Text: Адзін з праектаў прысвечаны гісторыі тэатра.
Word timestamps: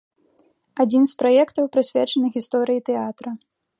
Адзін 0.83 1.03
з 1.11 1.13
праектаў 1.21 1.65
прысвечаны 1.75 2.33
гісторыі 2.39 2.85
тэатра. 2.89 3.29